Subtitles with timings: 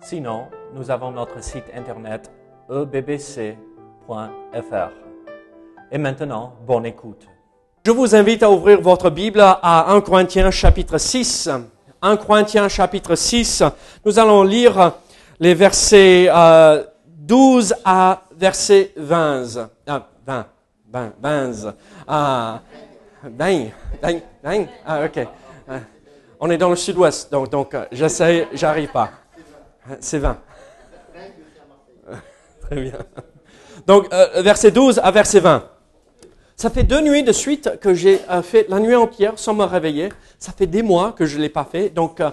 [0.00, 2.30] Sinon, nous avons notre site internet
[2.70, 3.56] ebbc.fr.
[5.90, 7.26] Et maintenant, bonne écoute.
[7.84, 11.50] Je vous invite à ouvrir votre Bible à 1 Corinthiens chapitre 6.
[12.00, 13.64] 1 Corinthiens chapitre 6,
[14.04, 14.92] nous allons lire
[15.40, 19.68] les versets euh, 12 à verset 20.
[19.86, 20.46] Ah, 20,
[20.92, 21.74] 20, 20.
[22.06, 22.60] Ah,
[23.24, 23.70] 20,
[24.02, 24.66] 20, 20.
[24.86, 25.26] Ah, ok.
[25.68, 25.80] Ah,
[26.38, 29.10] on est dans le sud-ouest, donc, donc euh, j'essaie, j'arrive pas.
[30.00, 30.38] C'est 20.
[32.62, 32.98] Très bien.
[33.86, 35.64] Donc, euh, verset 12 à verset 20.
[36.56, 39.64] Ça fait deux nuits de suite que j'ai euh, fait la nuit entière sans me
[39.64, 40.10] réveiller.
[40.38, 41.88] Ça fait des mois que je ne l'ai pas fait.
[41.90, 42.30] Donc, euh,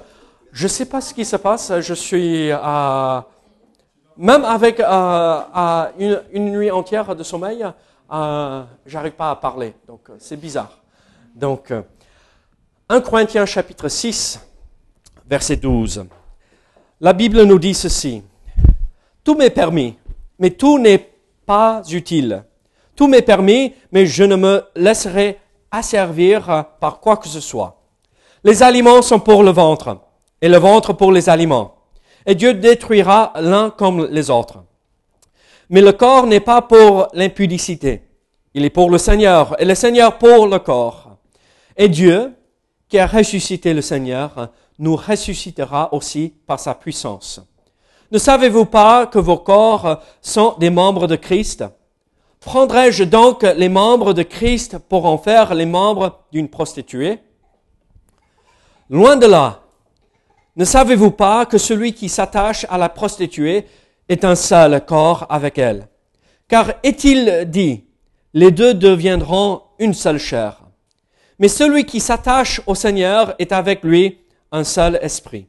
[0.56, 1.82] je ne sais pas ce qui se passe.
[1.82, 3.22] Je suis, euh,
[4.16, 7.66] même avec euh, une, une, nuit entière de sommeil,
[8.12, 9.74] euh, j'arrive pas à parler.
[9.86, 10.78] Donc, c'est bizarre.
[11.36, 11.74] Donc,
[12.88, 14.40] 1 Corinthiens chapitre 6,
[15.28, 16.06] verset 12.
[17.02, 18.24] La Bible nous dit ceci.
[19.22, 19.96] Tout m'est permis,
[20.40, 21.10] mais tout n'est
[21.46, 22.46] pas utile.
[22.96, 25.38] Tout m'est permis, mais je ne me laisserai
[25.72, 27.82] asservir par quoi que ce soit.
[28.46, 29.98] Les aliments sont pour le ventre,
[30.42, 31.76] et le ventre pour les aliments.
[32.26, 34.64] Et Dieu détruira l'un comme les autres.
[35.70, 38.04] Mais le corps n'est pas pour l'impudicité.
[38.54, 41.18] Il est pour le Seigneur, et le Seigneur pour le corps.
[41.76, 42.34] Et Dieu,
[42.88, 47.42] qui a ressuscité le Seigneur, nous ressuscitera aussi par sa puissance.
[48.12, 51.64] Ne savez-vous pas que vos corps sont des membres de Christ?
[52.40, 57.20] Prendrai-je donc les membres de Christ pour en faire les membres d'une prostituée?
[58.90, 59.62] Loin de là.
[60.56, 63.66] Ne savez-vous pas que celui qui s'attache à la prostituée
[64.08, 65.88] est un seul corps avec elle?
[66.48, 67.86] Car est-il dit,
[68.34, 70.62] les deux deviendront une seule chair
[71.40, 74.20] Mais celui qui s'attache au Seigneur est avec lui
[74.52, 75.48] un seul esprit.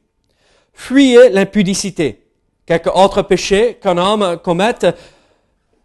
[0.72, 2.26] Fuyez l'impudicité.
[2.66, 4.86] Quelque autre péché qu'un homme commette,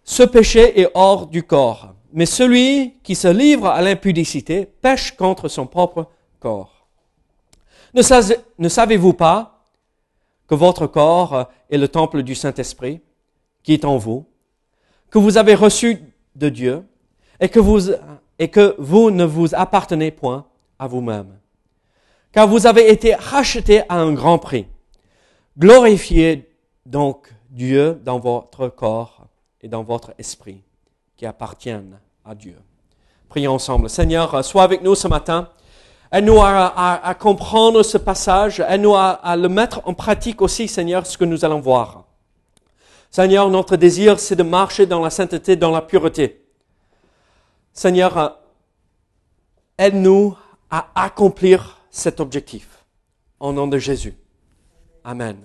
[0.04, 1.94] ce péché est hors du corps.
[2.14, 6.08] Mais celui qui se livre à l'impudicité pêche contre son propre
[6.40, 6.88] corps.
[7.94, 9.64] Ne, savez-vous pas
[10.48, 13.02] que votre corps est le temple du Saint-Esprit
[13.64, 14.26] qui est en vous,
[15.10, 16.00] que vous avez reçu
[16.36, 16.84] de Dieu
[17.40, 20.46] et que vous ne vous appartenez point
[20.80, 21.38] à vous-même?
[22.32, 24.68] Car vous avez été rachetés à un grand prix.
[25.58, 26.50] Glorifiez
[26.86, 29.26] donc Dieu dans votre corps
[29.62, 30.62] et dans votre esprit
[31.18, 32.58] qui appartiennent à Dieu.
[33.30, 33.90] Prions ensemble.
[33.90, 35.50] Seigneur, sois avec nous ce matin.
[36.12, 38.60] Aide-nous à, comprendre ce passage.
[38.60, 42.06] Aide-nous à le mettre en pratique aussi, Seigneur, ce que nous allons voir.
[43.10, 46.46] Seigneur, notre désir, c'est de marcher dans la sainteté, dans la pureté.
[47.74, 48.40] Seigneur,
[49.78, 50.38] aide-nous
[50.70, 52.68] à accomplir cet objectif.
[53.40, 54.16] Au nom de Jésus.
[55.04, 55.38] Amen.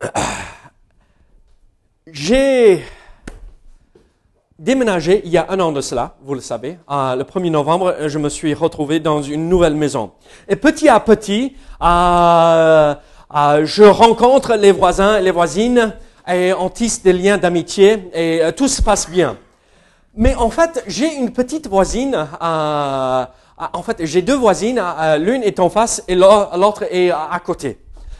[2.06, 2.82] J'ai
[4.58, 6.78] déménagé il y a un an de cela, vous le savez.
[6.90, 10.12] Euh, le 1er novembre, je me suis retrouvé dans une nouvelle maison.
[10.48, 12.94] Et petit à petit, euh,
[13.34, 15.94] euh, je rencontre les voisins et les voisines
[16.28, 19.36] et on tisse des liens d'amitié et tout se passe bien.
[20.14, 23.24] Mais en fait, j'ai une petite voisine euh,
[23.72, 24.82] en fait, j'ai deux voisines,
[25.18, 27.78] l'une est en face et l'autre est à côté.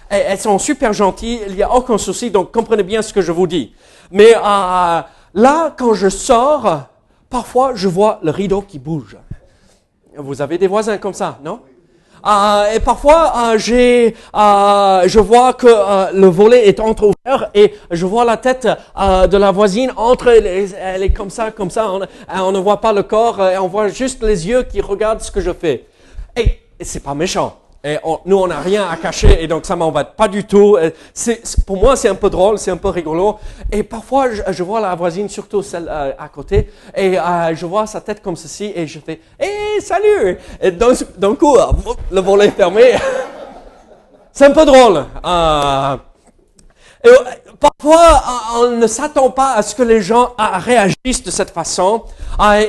[0.08, 3.32] elles sont super gentilles, il n'y a aucun souci, donc comprenez bien ce que je
[3.32, 3.72] vous dis.
[4.10, 5.00] Mais euh,
[5.34, 6.88] là, quand je sors,
[7.28, 9.16] parfois je vois le rideau qui bouge.
[10.16, 11.60] Vous avez des voisins comme ça, non?
[12.26, 17.74] Euh, et parfois, euh, j'ai, euh, je vois que euh, le volet est entrouvert et
[17.90, 18.68] je vois la tête
[19.00, 21.90] euh, de la voisine entre, elle est comme ça, comme ça.
[21.90, 25.20] On, on, ne voit pas le corps et on voit juste les yeux qui regardent
[25.22, 25.86] ce que je fais.
[26.36, 27.56] Et, et c'est pas méchant.
[27.82, 27.96] Et
[28.26, 30.76] nous, on n'a rien à cacher et donc ça m'embête pas du tout.
[31.66, 33.38] Pour moi, c'est un peu drôle, c'est un peu rigolo.
[33.72, 37.86] Et parfois, je, vois la voisine, surtout celle euh, à côté, et euh, je vois
[37.86, 41.56] sa tête comme ceci et je fais «Hé, salut!» Et d'un coup,
[42.10, 42.82] le volet est fermé.
[44.32, 45.06] c'est un peu drôle.
[45.24, 45.96] Euh,
[47.58, 48.22] parfois,
[48.58, 52.04] on ne s'attend pas à ce que les gens réagissent de cette façon.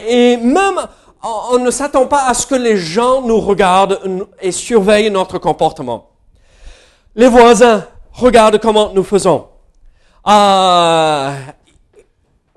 [0.07, 0.79] Et même
[1.23, 4.00] on ne s'attend pas à ce que les gens nous regardent
[4.41, 6.09] et surveillent notre comportement.
[7.15, 9.47] Les voisins, regarde comment nous faisons.
[10.27, 11.31] Euh,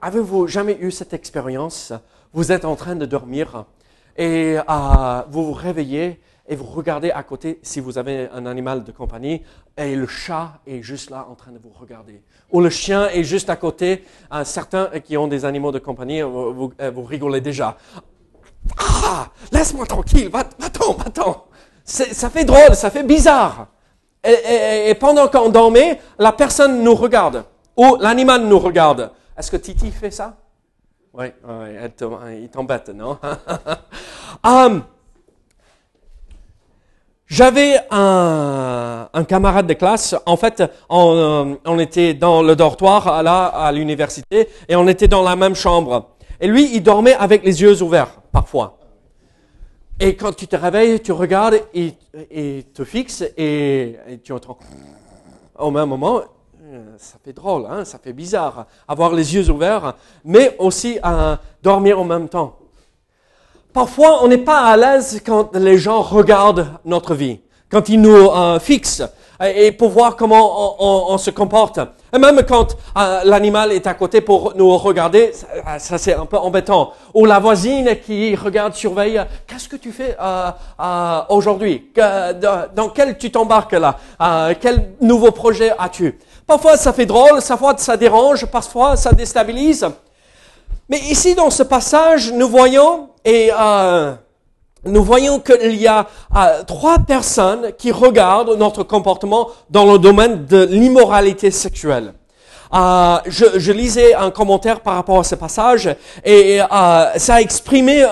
[0.01, 1.93] Avez-vous jamais eu cette expérience?
[2.35, 3.65] Vous êtes en train de dormir
[4.19, 8.85] et euh, vous vous réveillez et vous regardez à côté si vous avez un animal
[8.85, 9.43] de compagnie
[9.79, 12.21] et le chat est juste là en train de vous regarder.
[12.53, 14.05] Ou le chien est juste à côté.
[14.31, 17.79] Euh, certains qui ont des animaux de compagnie, vous, euh, vous rigolez déjà.
[18.79, 21.45] Ah, laisse-moi tranquille, va-t'en, va-t'en.
[21.85, 23.69] Ça fait drôle, ça fait bizarre.
[24.25, 27.45] Et, pendant qu'on dormait, la personne nous regarde,
[27.77, 29.11] ou l'animal nous regarde.
[29.37, 30.37] Est-ce que Titi fait ça?
[31.13, 31.27] Oui,
[32.33, 33.19] il t'embête, non?
[34.45, 34.83] um,
[37.27, 40.15] J'avais un, un, camarade de classe.
[40.27, 45.09] En fait, on, euh, on était dans le dortoir là à l'université et on était
[45.09, 46.11] dans la même chambre.
[46.41, 48.79] Et lui, il dormait avec les yeux ouverts parfois.
[50.01, 51.95] Et quand tu te réveilles, tu regardes et,
[52.31, 54.59] et te fixes et, tu entends
[55.57, 56.21] au même moment,
[56.99, 59.95] ça fait drôle, hein, ça fait bizarre, avoir les yeux ouverts,
[60.25, 60.99] mais aussi
[61.63, 62.59] dormir en même temps.
[63.73, 67.41] Parfois, on n'est pas à l'aise quand les gens regardent notre vie,
[67.71, 69.05] quand ils nous euh, fixent
[69.41, 71.79] et pour voir comment on se comporte.
[72.15, 76.27] Et même quand euh, l'animal est à côté pour nous regarder, ça, ça c'est un
[76.27, 76.93] peu embêtant.
[77.13, 80.51] Ou la voisine qui regarde, surveille, qu'est-ce que tu fais euh,
[80.81, 86.17] euh, aujourd'hui Dans quel tu t'embarques là euh, Quel nouveau projet as-tu?
[86.47, 89.85] Parfois ça fait drôle, parfois ça dérange, parfois ça déstabilise.
[90.89, 94.15] Mais ici dans ce passage, nous voyons et euh,
[94.87, 100.47] nous voyons qu'il y a euh, trois personnes qui regardent notre comportement dans le domaine
[100.47, 102.15] de l'immoralité sexuelle.
[102.75, 105.95] Euh, je, lisais un commentaire par rapport à ce passage
[106.25, 106.65] et euh,
[107.17, 108.05] ça a exprimé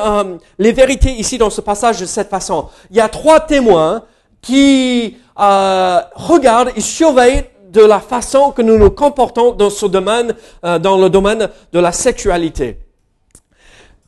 [0.59, 2.69] les vérités ici dans ce passage de cette façon.
[2.91, 4.03] Il y a trois témoins
[4.41, 10.99] qui regardent et surveillent de la façon que nous nous comportons dans ce domaine, dans
[10.99, 12.79] le domaine de la sexualité.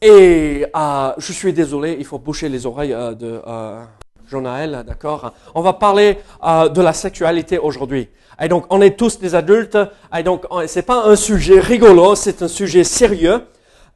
[0.07, 3.83] Et euh, je suis désolé, il faut boucher les oreilles euh, de euh,
[4.29, 8.11] Jonaël, d'accord On va parler euh, de la sexualité aujourd'hui.
[8.39, 9.79] Et donc, on est tous des adultes,
[10.15, 13.45] et donc, c'est pas un sujet rigolo, c'est un sujet sérieux,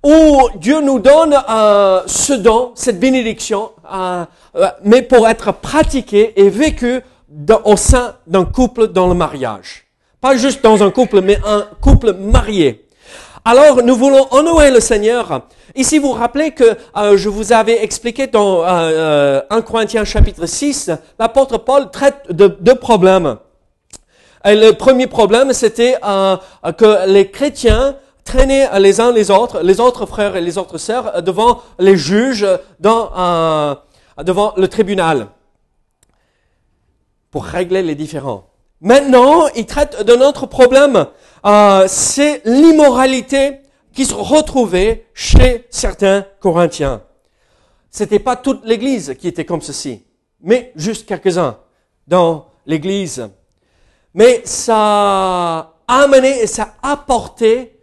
[0.03, 1.35] où Dieu nous donne
[2.07, 3.73] ce don, cette bénédiction,
[4.85, 7.01] mais pour être pratiqué et vécu
[7.65, 9.87] au sein d'un couple dans le mariage.
[10.21, 12.87] Pas juste dans un couple, mais un couple marié.
[13.45, 15.43] Alors, nous voulons honorer le Seigneur.
[15.75, 20.47] Ici, vous vous rappelez que euh, je vous avais expliqué dans euh, 1 Corinthiens chapitre
[20.47, 23.37] 6, l'apôtre Paul traite de deux problèmes.
[24.44, 26.37] Le premier problème, c'était euh,
[26.76, 31.23] que les chrétiens traînaient les uns les autres, les autres frères et les autres sœurs,
[31.23, 33.75] devant les juges, euh,
[34.25, 35.29] devant le tribunal
[37.31, 38.44] pour régler les différends.
[38.81, 41.06] Maintenant, il traite d'un autre problème.
[41.44, 43.61] Euh, c'est l'immoralité
[43.99, 47.03] qui se retrouvait chez certains Corinthiens.
[47.91, 50.05] C'était pas toute l'Église qui était comme ceci,
[50.41, 51.59] mais juste quelques-uns
[52.06, 53.29] dans l'Église.
[54.15, 57.81] Mais ça a amené et ça a apporté,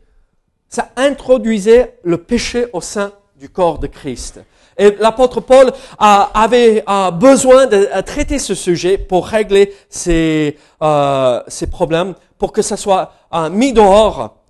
[0.69, 4.39] ça introduisait le péché au sein du corps de Christ.
[4.77, 6.85] Et l'apôtre Paul avait
[7.15, 13.50] besoin de traiter ce sujet pour régler ces, euh, problèmes, pour que ça soit euh,
[13.50, 14.44] mis dehors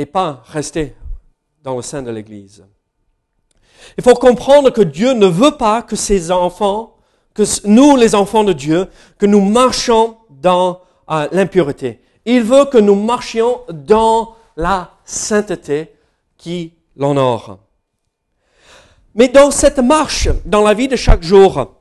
[0.00, 0.94] et pas rester
[1.62, 2.64] dans le sein de l'Église.
[3.98, 6.96] Il faut comprendre que Dieu ne veut pas que ses enfants,
[7.34, 8.86] que nous, les enfants de Dieu,
[9.18, 10.80] que nous marchions dans
[11.10, 12.00] euh, l'impureté.
[12.24, 15.92] Il veut que nous marchions dans la sainteté
[16.36, 17.58] qui l'honore.
[19.14, 21.74] Mais dans cette marche, dans la vie de chaque jour,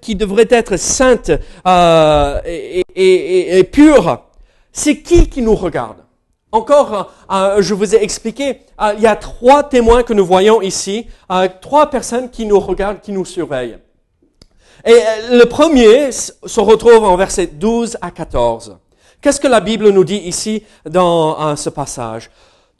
[0.00, 1.30] qui devrait être sainte
[1.66, 4.24] euh, et, pure,
[4.72, 5.98] c'est qui qui nous regarde?
[6.52, 10.60] Encore, euh, je vous ai expliqué, euh, il y a trois témoins que nous voyons
[10.60, 13.78] ici, euh, trois personnes qui nous regardent, qui nous surveillent.
[14.84, 18.78] Et euh, le premier se retrouve en versets 12 à 14.
[19.20, 22.30] Qu'est-ce que la Bible nous dit ici dans euh, ce passage?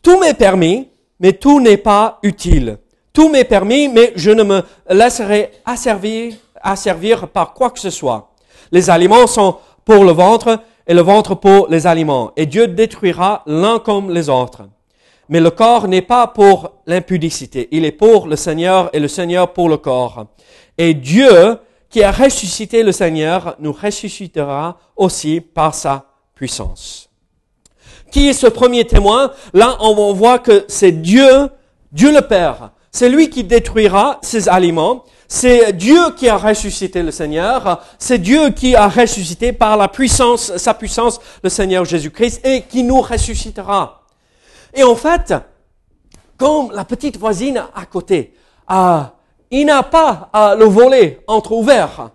[0.03, 2.79] Tout m'est permis, mais tout n'est pas utile.
[3.13, 8.31] Tout m'est permis, mais je ne me laisserai asservir par quoi que ce soit.
[8.73, 10.59] Les aliments sont pour le ventre
[10.91, 12.33] et le ventre pour les aliments.
[12.37, 14.63] Et Dieu détruira l'un comme les autres.
[15.29, 17.69] Mais le corps n'est pas pour l'impudicité.
[17.71, 20.27] Il est pour le Seigneur et le Seigneur pour le corps.
[20.77, 21.59] Et Dieu,
[21.91, 27.09] qui a ressuscité le Seigneur, nous ressuscitera aussi par sa puissance.
[28.11, 29.31] Qui est ce premier témoin?
[29.55, 31.51] Là, on voit que c'est Dieu,
[31.93, 35.05] Dieu le Père, c'est lui qui détruira ces aliments.
[35.33, 37.85] C'est Dieu qui a ressuscité le Seigneur.
[38.01, 42.83] C'est Dieu qui a ressuscité par la puissance, sa puissance, le Seigneur Jésus-Christ et qui
[42.83, 44.03] nous ressuscitera.
[44.75, 45.33] Et en fait,
[46.37, 48.35] comme la petite voisine à côté,
[48.73, 49.03] euh,
[49.53, 52.11] il n'a pas le volet entre-ouvert.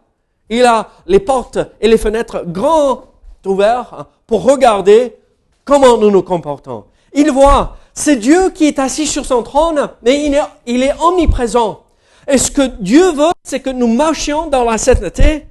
[0.49, 3.05] Il a les portes et les fenêtres grand
[3.45, 5.15] ouvertes pour regarder
[5.63, 6.83] comment nous nous comportons.
[7.13, 10.21] Il voit, c'est Dieu qui est assis sur son trône, mais
[10.65, 11.84] il est omniprésent.
[12.27, 15.47] Et ce que Dieu veut, c'est que nous marchions dans la sainteté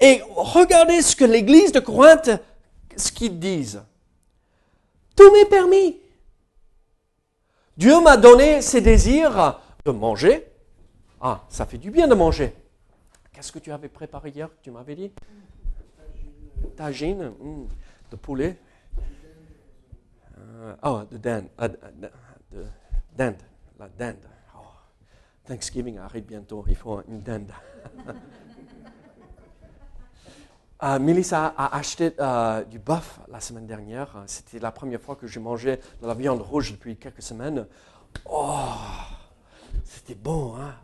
[0.00, 2.30] et regardez ce que l'église de Corinthe,
[2.96, 3.82] ce qu'ils disent.
[5.14, 5.98] Tout m'est permis.
[7.76, 10.46] Dieu m'a donné ses désirs de manger.
[11.20, 12.54] Ah, ça fait du bien de manger.
[13.32, 15.12] Qu'est-ce que tu avais préparé hier Tu m'avais dit?
[16.76, 17.68] Tagine, hmm,
[18.10, 18.56] de poulet.
[20.38, 21.48] Euh, oh, de dinde.
[22.50, 22.64] De
[23.16, 23.36] dinde.
[23.78, 24.29] La dinde.
[25.50, 27.52] Thanksgiving arrive bientôt, il faut une dinde.
[30.82, 34.24] Uh, Melissa a acheté uh, du bœuf la semaine dernière.
[34.24, 37.66] C'était la première fois que j'ai mangé de la viande rouge depuis quelques semaines.
[38.24, 38.64] Oh,
[39.84, 40.74] c'était bon, hein?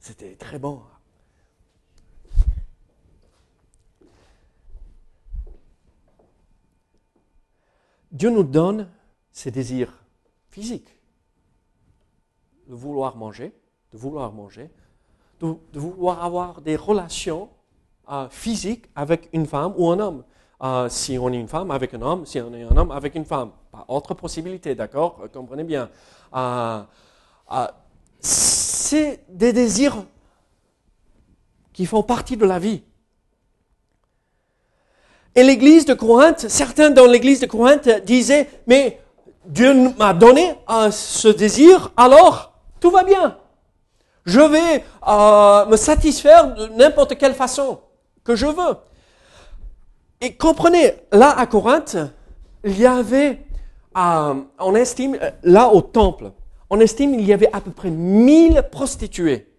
[0.00, 0.80] C'était très bon.
[8.10, 8.88] Dieu nous donne
[9.30, 9.92] ses désirs
[10.48, 10.88] physiques
[12.68, 13.52] de vouloir manger,
[13.92, 14.70] de vouloir manger,
[15.40, 17.48] de, vouloir avoir des relations
[18.10, 20.24] euh, physiques avec une femme ou un homme.
[20.62, 23.14] Euh, si on est une femme avec un homme, si on est un homme avec
[23.14, 23.50] une femme.
[23.70, 25.20] Pas autre possibilité, d'accord?
[25.22, 25.90] Euh, Comprenez bien.
[28.20, 30.04] c'est des désirs
[31.72, 32.82] qui font partie de la vie.
[35.34, 39.00] Et l'église de Corinthe, certains dans l'église de Corinthe disaient, mais
[39.44, 40.54] Dieu m'a donné
[40.92, 42.53] ce désir, alors
[42.84, 43.38] tout va bien.
[44.26, 47.80] Je vais euh, me satisfaire de n'importe quelle façon
[48.24, 48.76] que je veux.
[50.20, 51.96] Et comprenez, là à Corinthe,
[52.62, 53.40] il y avait,
[53.96, 56.32] euh, on estime, euh, là au temple,
[56.68, 59.50] on estime il y avait à peu près 1000 prostituées.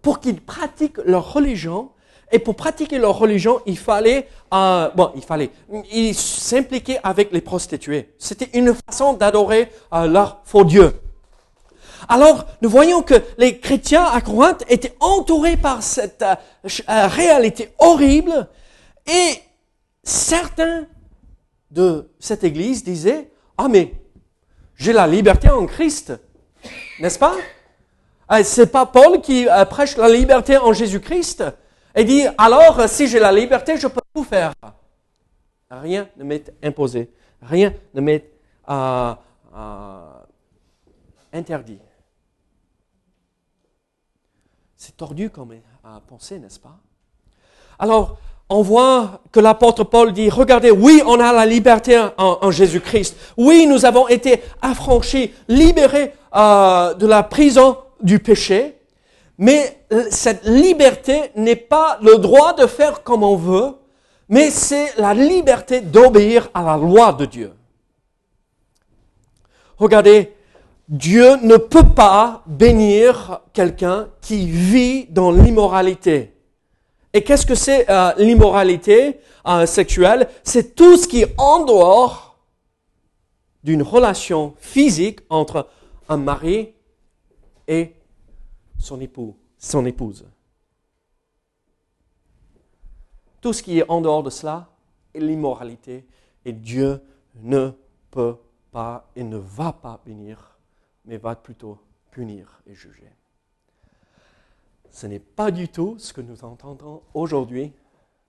[0.00, 1.90] Pour qu'ils pratiquent leur religion,
[2.32, 5.50] et pour pratiquer leur religion, il fallait, bon, il fallait,
[7.02, 8.14] avec les prostituées.
[8.18, 10.94] C'était une façon d'adorer leur faux Dieu.
[12.10, 16.36] Alors, nous voyons que les chrétiens à Corinthe étaient entourés par cette euh,
[16.88, 18.48] euh, réalité horrible
[19.06, 19.34] et
[20.02, 20.86] certains
[21.70, 23.92] de cette église disaient, ah mais
[24.74, 26.14] j'ai la liberté en Christ,
[26.98, 27.34] n'est-ce pas?
[28.32, 31.44] Euh, C'est pas Paul qui prêche la liberté en Jésus-Christ
[31.94, 34.54] et dit, alors si j'ai la liberté, je peux tout faire.
[35.70, 37.10] Rien ne m'est imposé,
[37.42, 38.24] rien ne m'est
[41.34, 41.80] interdit.
[44.78, 46.76] C'est tordu comme à penser, n'est-ce pas?
[47.80, 48.16] Alors,
[48.48, 53.16] on voit que l'apôtre Paul dit, regardez, oui, on a la liberté en, Jésus-Christ.
[53.36, 58.76] Oui, nous avons été affranchis, libérés euh, de la prison du péché.
[59.36, 63.74] Mais euh, cette liberté n'est pas le droit de faire comme on veut,
[64.28, 67.52] mais c'est la liberté d'obéir à la loi de Dieu.
[69.76, 70.32] Regardez,
[70.88, 76.32] Dieu ne peut pas bénir quelqu'un qui vit dans l'immoralité.
[77.12, 80.28] Et qu'est-ce que c'est euh, l'immoralité euh, sexuelle?
[80.42, 82.38] C'est tout ce qui est en dehors
[83.62, 85.68] d'une relation physique entre
[86.08, 86.72] un mari
[87.66, 87.92] et
[88.78, 90.24] son époux, son épouse.
[93.42, 94.68] Tout ce qui est en dehors de cela
[95.14, 96.06] est l'immoralité
[96.46, 97.02] et Dieu
[97.42, 97.72] ne
[98.10, 98.36] peut
[98.72, 100.57] pas et ne va pas bénir
[101.04, 101.78] mais va plutôt
[102.10, 103.12] punir et juger.
[104.90, 107.72] Ce n'est pas du tout ce que nous entendons aujourd'hui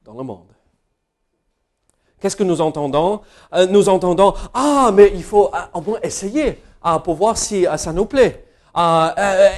[0.04, 0.54] dans le monde.
[2.20, 3.22] Qu'est-ce que nous entendons?
[3.54, 7.66] Euh, Nous entendons, ah, mais il faut euh, au moins essayer uh, pour voir si
[7.66, 8.46] euh, ça nous plaît.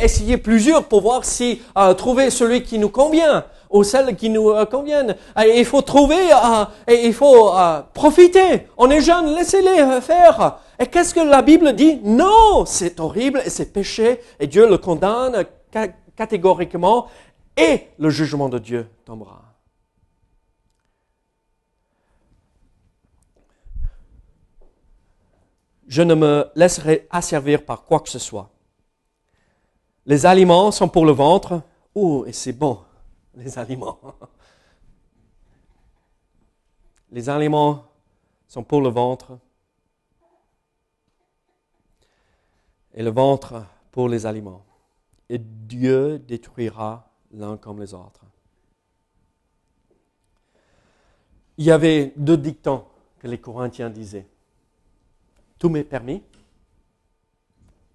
[0.01, 1.62] essayer plusieurs pour voir si
[1.98, 5.15] trouver celui qui nous convient ou celle qui nous conviennent.
[5.38, 6.30] il faut trouver
[6.88, 7.51] et il faut
[7.94, 8.68] profiter.
[8.77, 10.60] On est jeunes, laissez-les faire.
[10.82, 14.80] Et qu'est-ce que la Bible dit Non, c'est horrible et c'est péché et Dieu le
[14.80, 15.46] condamne
[16.16, 17.08] catégoriquement
[17.56, 19.44] et le jugement de Dieu tombera.
[25.88, 28.50] Je ne me laisserai asservir par quoi que ce soit.
[30.08, 31.62] Les aliments sont pour le ventre.
[31.94, 32.80] Oh, et c'est bon,
[33.36, 34.00] les aliments.
[37.12, 37.84] Les aliments
[38.48, 39.38] sont pour le ventre
[42.93, 44.65] et le ventre pour les aliments.
[45.29, 48.25] et Dieu détruira l'un comme les autres.
[51.57, 52.83] Il y avait deux dictons
[53.17, 54.27] que les Corinthiens disaient.
[55.57, 56.21] Tout m'est permis,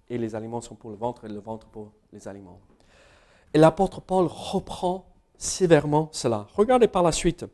[0.09, 2.59] et les aliments sont pour le ventre et le ventre pour les aliments.
[3.53, 5.05] Et l'apôtre Paul reprend
[5.37, 6.47] sévèrement cela.
[6.55, 7.45] Regardez par la suite.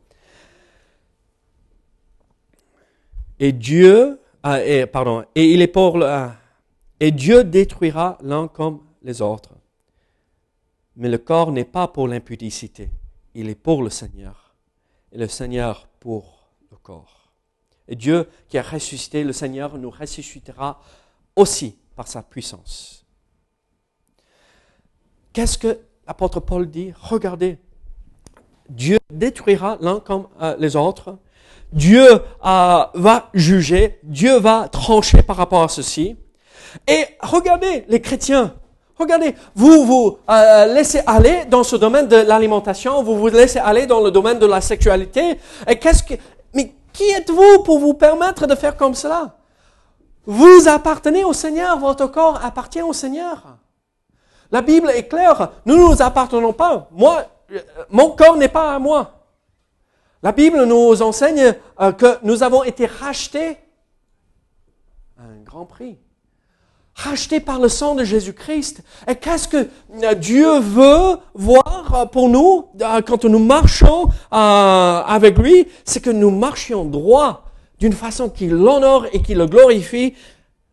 [3.38, 4.58] Et Dieu, ah,
[4.92, 6.30] pardon, et il est pour le,
[7.04, 9.52] et Dieu détruira l'un comme les autres.
[10.96, 12.88] Mais le corps n'est pas pour l'impudicité,
[13.34, 14.54] il est pour le Seigneur.
[15.12, 17.30] Et le Seigneur pour le corps.
[17.88, 20.80] Et Dieu qui a ressuscité le Seigneur nous ressuscitera
[21.36, 23.04] aussi par sa puissance.
[25.34, 26.94] Qu'est-ce que l'apôtre Paul dit?
[26.98, 27.58] Regardez,
[28.70, 31.18] Dieu détruira l'un comme euh, les autres.
[31.70, 32.18] Dieu euh,
[32.94, 36.16] va juger, Dieu va trancher par rapport à ceci.
[36.86, 38.54] Et regardez les chrétiens,
[38.98, 43.86] regardez, vous vous euh, laissez aller dans ce domaine de l'alimentation, vous vous laissez aller
[43.86, 45.38] dans le domaine de la sexualité.
[45.80, 46.14] Qu'est-ce que,
[46.54, 49.36] mais qui êtes-vous pour vous permettre de faire comme cela?
[50.26, 53.58] Vous appartenez au Seigneur, votre corps appartient au Seigneur.
[54.50, 56.88] La Bible est claire, nous ne nous appartenons pas.
[56.92, 59.26] Moi, euh, mon corps n'est pas à moi.
[60.22, 63.58] La Bible nous enseigne euh, que nous avons été rachetés
[65.18, 65.98] à un grand prix
[67.04, 68.82] racheté par le sang de Jésus-Christ.
[69.06, 69.68] Et qu'est-ce que
[70.02, 75.68] euh, Dieu veut voir euh, pour nous euh, quand nous marchons avec lui?
[75.84, 77.44] C'est que nous marchions droit
[77.78, 80.14] d'une façon qui l'honore et qui le glorifie,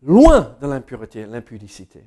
[0.02, 2.04] loin de l'impureté, l'impudicité.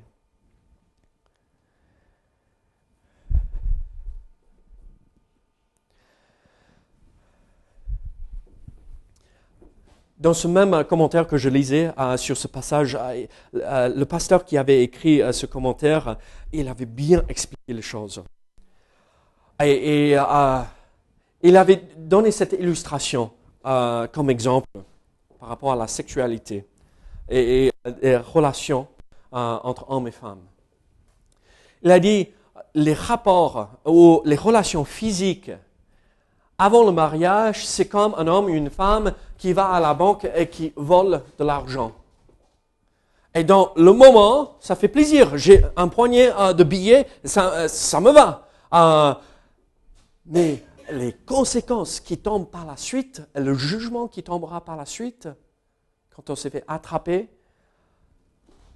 [10.18, 14.46] Dans ce même commentaire que je lisais euh, sur ce passage, euh, euh, le pasteur
[14.46, 16.16] qui avait écrit ce commentaire,
[16.52, 18.22] il avait bien expliqué les choses.
[19.62, 20.16] Et,
[21.42, 23.30] il avait donné cette illustration
[23.62, 24.68] comme exemple
[25.38, 26.66] par rapport à la sexualité
[27.28, 27.70] et,
[28.02, 28.86] les relations
[29.32, 30.42] entre hommes et femmes.
[31.82, 32.28] Il a dit
[32.74, 35.50] les rapports ou les relations physiques
[36.58, 40.26] avant le mariage, c'est comme un homme ou une femme qui va à la banque
[40.34, 41.92] et qui vole de l'argent.
[43.34, 45.36] Et dans le moment, ça fait plaisir.
[45.36, 48.48] J'ai un poignet euh, de billets, ça, euh, ça me va.
[48.72, 49.14] Euh,
[50.24, 55.28] mais les conséquences qui tombent par la suite, le jugement qui tombera par la suite,
[56.14, 57.28] quand on s'est fait attraper,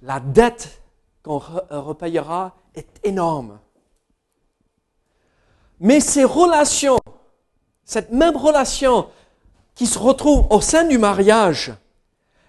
[0.03, 0.81] la dette
[1.23, 3.59] qu'on repayera est énorme.
[5.79, 6.99] Mais ces relations
[7.91, 9.09] cette même relation
[9.75, 11.73] qui se retrouve au sein du mariage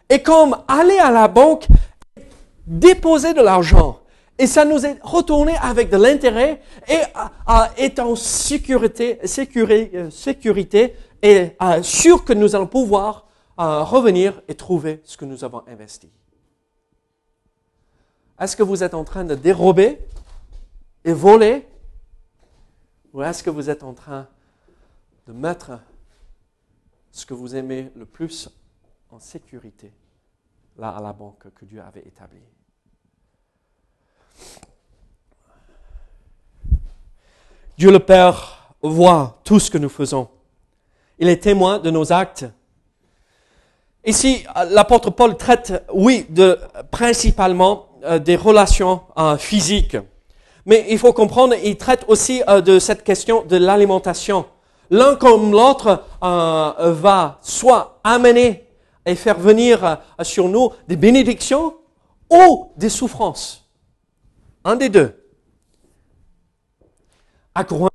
[0.09, 1.67] est comme aller à la banque,
[2.67, 4.01] déposer de l'argent.
[4.39, 7.01] Et ça nous est retourné avec de l'intérêt et
[7.77, 15.17] est en sécurité, sécurité, sécurité et sûr que nous allons pouvoir revenir et trouver ce
[15.17, 16.11] que nous avons investi.
[18.41, 20.01] Est-ce que vous êtes en train de dérober
[21.05, 21.67] et voler?
[23.13, 24.27] Ou est-ce que vous êtes en train
[25.29, 25.79] de mettre
[27.13, 28.49] ce que vous aimez le plus
[29.11, 29.93] en sécurité,
[30.79, 32.41] là à la banque que Dieu avait établie.
[37.77, 40.29] Dieu le Père voit tout ce que nous faisons.
[41.19, 42.47] Il est témoin de nos actes.
[44.05, 46.59] Ici, l'apôtre Paul traite, oui, de,
[46.91, 49.97] principalement euh, des relations euh, physiques.
[50.65, 54.47] Mais il faut comprendre, il traite aussi euh, de cette question de l'alimentation
[54.93, 58.69] l'un comme l'autre euh, va soit amener
[59.07, 61.75] et faire venir euh, sur nous des bénédictions
[62.31, 63.67] ou des souffrances.
[64.65, 65.19] Un des deux.
[67.55, 67.91] À Corinthe,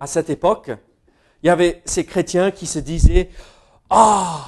[0.00, 0.72] à cette époque,
[1.42, 3.30] il y avait ces chrétiens qui se disaient,
[3.88, 4.44] ah,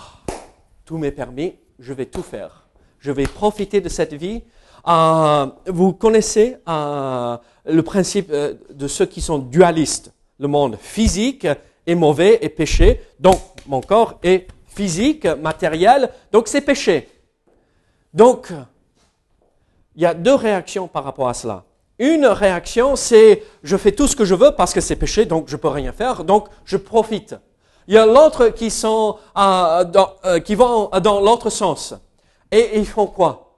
[0.85, 2.66] tout m'est permis, je vais tout faire.
[2.98, 4.42] Je vais profiter de cette vie.
[4.88, 11.46] Euh, vous connaissez le principe de ceux qui sont dualistes le monde physique
[11.87, 17.09] est mauvais et péché, donc mon corps est physique, matériel, donc c'est péché.
[18.12, 18.49] Donc,
[19.94, 21.64] il y a deux réactions par rapport à cela.
[21.99, 25.49] Une réaction, c'est je fais tout ce que je veux parce que c'est péché, donc
[25.49, 27.35] je peux rien faire, donc je profite.
[27.88, 29.85] Il y a l'autre qui sont euh,
[30.25, 31.94] euh, qui vont dans l'autre sens.
[32.51, 33.55] Et ils font quoi?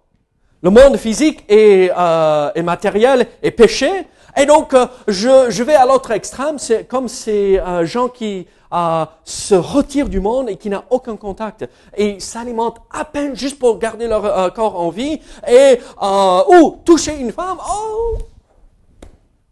[0.63, 3.91] Le monde physique et, euh, et matériel est péché,
[4.39, 9.05] et donc, euh, je, vais à l'autre extrême, c'est comme ces euh, gens qui euh,
[9.25, 13.79] se retirent du monde et qui n'ont aucun contact et s'alimentent à peine juste pour
[13.81, 15.21] garder leur corps en vie
[15.51, 18.19] et ou toucher une femme, oh,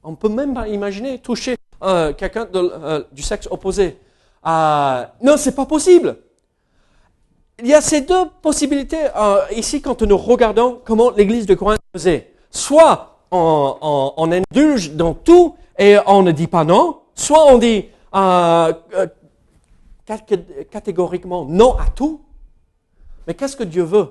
[0.04, 1.56] On ne peut même pas imaginer toucher
[2.16, 2.46] quelqu'un
[3.10, 3.98] du sexe opposé.
[4.44, 6.18] Non, c'est pas possible.
[7.58, 9.08] Il y a ces deux possibilités
[9.52, 12.32] ici quand nous regardons comment l'Église de Corinthe faisait.
[12.50, 17.86] Soit on, indulge dans tout et on ne dit pas non, soit on dit
[20.70, 22.22] catégoriquement non à tout.
[23.26, 24.10] Mais qu'est-ce que Dieu veut?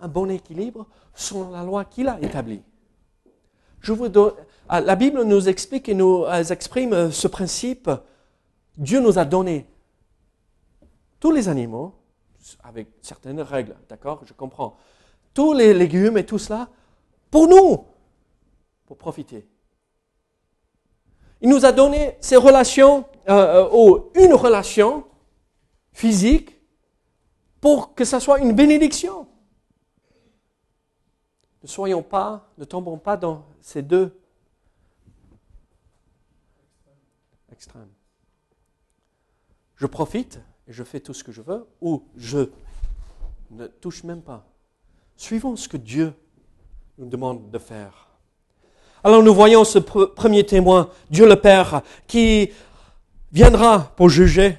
[0.00, 2.62] Un bon équilibre selon la loi qu'il a établie.
[4.72, 7.90] Ah, la Bible nous explique et nous euh, exprime euh, ce principe.
[8.76, 9.66] Dieu nous a donné
[11.18, 11.92] tous les animaux,
[12.62, 14.20] avec certaines règles, d'accord?
[14.24, 14.76] Je comprends.
[15.34, 16.68] Tous les légumes et tout cela,
[17.30, 17.84] pour nous,
[18.86, 19.46] pour profiter.
[21.40, 25.06] Il nous a donné ces relations, euh, ou une relation
[25.92, 26.56] physique,
[27.60, 29.26] pour que ça soit une bénédiction.
[31.62, 34.18] Ne soyons pas, ne tombons pas dans ces deux
[37.52, 37.92] extrêmes.
[39.76, 42.50] Je profite et je fais tout ce que je veux, ou je
[43.50, 44.46] ne touche même pas.
[45.16, 46.14] Suivons ce que Dieu
[47.00, 48.08] nous demande de faire.
[49.02, 52.50] Alors nous voyons ce premier témoin, Dieu le Père, qui
[53.32, 54.58] viendra pour juger,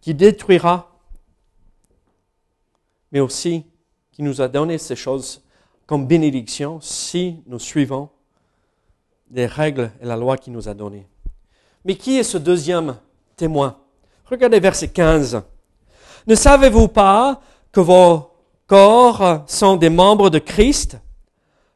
[0.00, 0.90] qui détruira,
[3.10, 3.66] mais aussi
[4.12, 5.42] qui nous a donné ces choses
[5.86, 8.08] comme bénédiction si nous suivons
[9.30, 11.06] les règles et la loi qu'il nous a données.
[11.84, 12.96] Mais qui est ce deuxième
[13.36, 13.76] témoin?
[14.24, 15.42] Regardez verset 15.
[16.26, 18.30] Ne savez-vous pas que vos
[18.66, 20.96] corps sont des membres de Christ?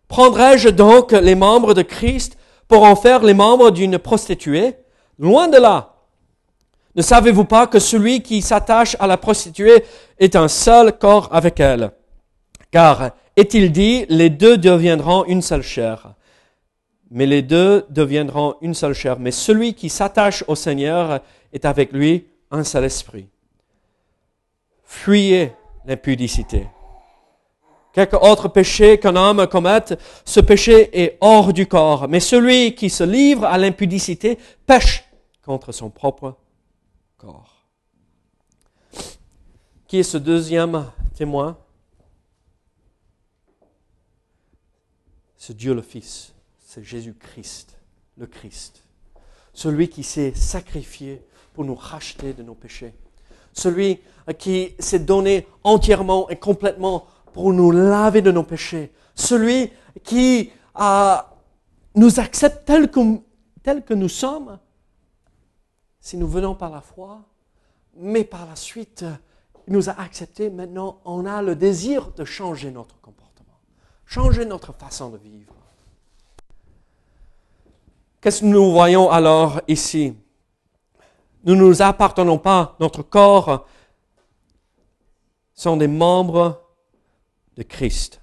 [0.09, 2.37] Prendrais-je donc les membres de Christ
[2.69, 4.75] pour en faire les membres d'une prostituée?
[5.19, 5.95] Loin de là.
[6.95, 9.85] Ne savez-vous pas que celui qui s'attache à la prostituée
[10.19, 11.91] est un seul corps avec elle?
[12.71, 16.15] Car est-il dit, les deux deviendront une seule chair.
[17.11, 19.19] Mais les deux deviendront une seule chair.
[19.19, 21.21] Mais celui qui s'attache au Seigneur
[21.53, 23.29] est avec lui un seul esprit.
[24.85, 25.53] Fuyez
[25.85, 26.67] l'impudicité.
[27.97, 32.09] Quelque autre péché qu'un homme commette, ce péché est hors du corps.
[32.09, 35.03] Mais celui qui se livre à l'impudicité pêche
[35.43, 36.37] contre son propre
[37.17, 37.67] corps.
[39.89, 41.57] Qui est ce deuxième témoin?
[45.39, 47.79] C'est Dieu le Fils, c'est Jésus-Christ,
[48.19, 48.83] le Christ.
[49.55, 51.23] Celui qui s'est sacrifié
[51.55, 52.93] pour nous racheter de nos péchés.
[53.55, 54.01] Celui
[54.39, 57.07] qui s'est donné entièrement et complètement
[57.37, 58.91] pour nous laver de nos péchés.
[59.15, 59.71] Celui
[60.03, 60.51] qui
[61.95, 63.01] nous accepte tel que,
[63.63, 64.59] tel que nous sommes,
[66.01, 67.21] si nous venons par la foi,
[67.95, 69.05] mais par la suite,
[69.67, 70.49] il nous a acceptés.
[70.49, 73.27] Maintenant, on a le désir de changer notre comportement
[74.07, 75.53] changer notre façon de vivre.
[78.21, 80.17] Qu'est-ce que nous voyons alors ici?
[81.45, 83.67] Nous ne nous appartenons pas, notre corps
[85.55, 86.66] sont des membres
[87.57, 88.21] de Christ.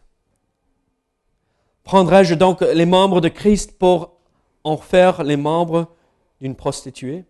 [1.84, 4.12] Prendrais-je donc les membres de Christ pour
[4.64, 5.88] en faire les membres
[6.40, 7.26] d'une prostituée?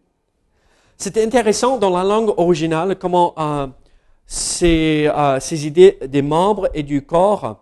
[0.97, 3.67] C'est intéressant dans la langue originale comment euh,
[4.25, 7.59] ces, euh, ces idées des membres et du corps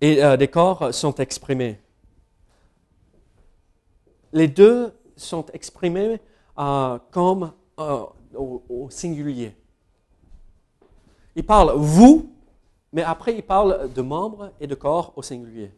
[0.00, 1.80] et euh, des corps sont exprimés.
[4.32, 6.20] Les deux sont exprimés
[7.10, 9.54] comme euh, au, singulier.
[11.34, 12.30] Il parle vous,
[12.96, 15.70] mais après il parle de membres et de corps au singulier.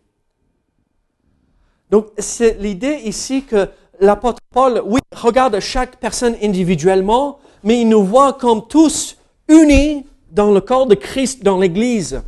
[1.91, 8.05] Donc c'est l'idée ici que l'apôtre Paul, oui, regarde chaque personne individuellement, mais il nous
[8.05, 9.17] voit comme tous
[9.49, 12.23] unis dans le corps de Christ, dans l'Église.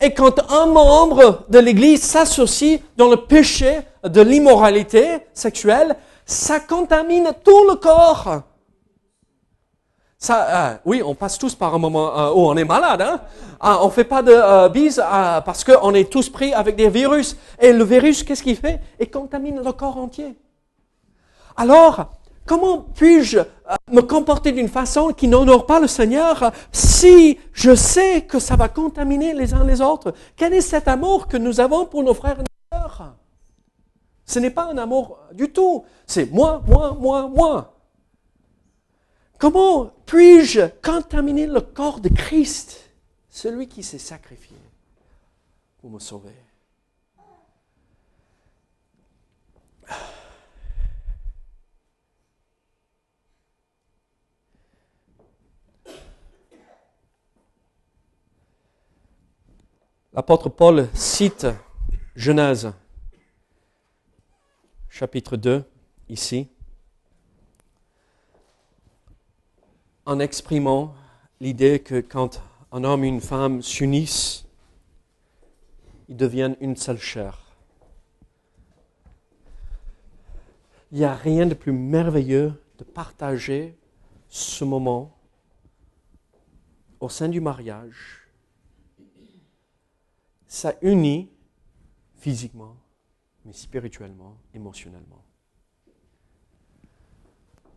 [0.00, 7.30] Et quand un membre de l'Église s'associe dans le péché de l'immoralité sexuelle, ça contamine
[7.44, 8.44] tout le corps.
[10.22, 13.02] Ça, euh, oui, on passe tous par un moment euh, où on est malade.
[13.02, 13.20] Hein?
[13.58, 15.02] Ah, on fait pas de euh, bise
[15.44, 17.36] parce qu'on est tous pris avec des virus.
[17.58, 18.80] Et le virus, qu'est-ce qu'il fait?
[19.00, 20.38] Il contamine le corps entier.
[21.56, 22.06] Alors,
[22.44, 23.44] Comment puis-je euh,
[23.92, 28.68] me comporter d'une façon qui n'honore pas le Seigneur si je sais que ça va
[28.68, 30.12] contaminer les uns les autres?
[30.34, 33.14] Quel est cet amour que nous avons pour nos frères et nos sœurs?
[34.26, 35.84] Ce n'est pas un amour du tout.
[36.04, 37.71] C'est moi, moi, moi, moi.
[39.42, 42.88] Comment puis-je contaminer le corps de Christ,
[43.28, 44.56] celui qui s'est sacrifié
[45.78, 46.30] pour me sauver?
[60.12, 61.48] L'apôtre Paul cite
[62.14, 62.72] Genèse
[64.88, 65.64] chapitre 2,
[66.08, 66.48] ici,
[70.06, 70.94] en exprimant
[71.40, 74.44] l'idée que quand un homme et une femme s'unissent,
[76.08, 77.38] ils deviennent une seule chair.
[80.90, 83.78] Il n'y a rien de plus merveilleux de partager
[84.28, 85.16] ce moment
[87.00, 88.28] au sein du mariage.
[90.46, 91.30] Ça unit
[92.16, 92.76] physiquement,
[93.44, 95.24] mais spirituellement, émotionnellement.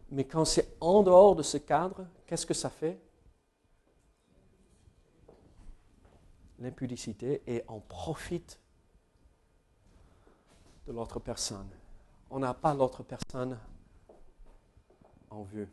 [0.10, 3.00] Mais quand c'est en dehors de ce cadre, qu'est-ce que ça fait?
[6.60, 8.60] L'impudicité et on profite
[10.88, 11.70] de l'autre personne.
[12.30, 13.60] On n'a pas l'autre personne
[15.30, 15.70] en vue.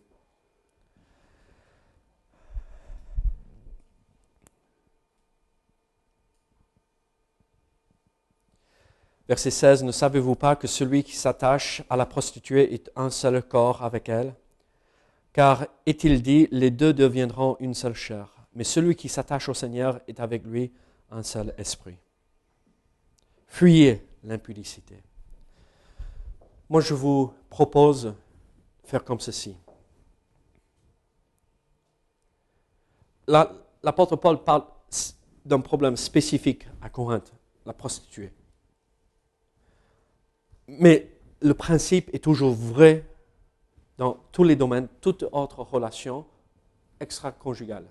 [9.33, 13.43] Verset 16, ne savez-vous pas que celui qui s'attache à la prostituée est un seul
[13.43, 14.35] corps avec elle?
[15.33, 18.37] Car est-il dit, les deux deviendront une seule chair.
[18.55, 20.71] Mais celui qui s'attache au Seigneur est avec lui
[21.11, 21.97] un seul esprit.
[23.47, 25.03] Fuyez l'impudicité.
[26.69, 28.15] Moi, je vous propose de
[28.85, 29.57] faire comme ceci.
[33.27, 34.65] L'apôtre Paul parle
[35.47, 37.33] d'un problème spécifique à Corinthe,
[37.65, 38.31] la prostituée.
[40.79, 41.09] Mais
[41.41, 43.05] le principe est toujours vrai
[43.99, 46.25] dans tous les domaines, toute autre relation
[47.01, 47.85] extra-conjugale.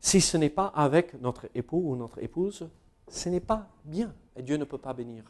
[0.00, 2.68] Si ce n'est pas avec notre époux ou notre épouse,
[3.08, 5.24] ce n'est pas bien et Dieu ne peut pas bénir.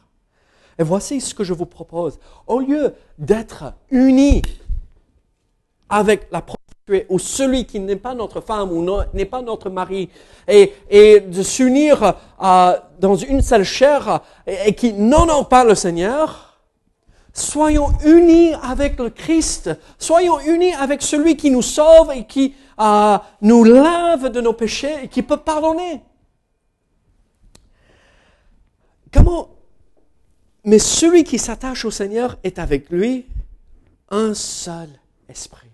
[0.77, 2.19] Et voici ce que je vous propose.
[2.47, 4.41] Au lieu d'être unis
[5.87, 6.41] avec la
[7.09, 10.09] ou celui qui n'est pas notre femme ou n'est pas notre mari
[10.47, 10.71] et,
[11.19, 16.59] de s'unir euh, dans une seule chair et, et qui n'honore pas le Seigneur,
[17.33, 23.17] soyons unis avec le Christ, soyons unis avec celui qui nous sauve et qui euh,
[23.41, 26.01] nous lave de nos péchés et qui peut pardonner.
[29.11, 29.49] Comment
[30.65, 33.25] Mais celui qui s'attache au Seigneur est avec lui
[34.09, 34.89] un seul
[35.27, 35.64] esprit.